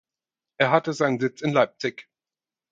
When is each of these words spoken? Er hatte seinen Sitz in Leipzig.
Er 0.57 0.71
hatte 0.71 0.93
seinen 0.93 1.19
Sitz 1.19 1.41
in 1.41 1.53
Leipzig. 1.53 2.09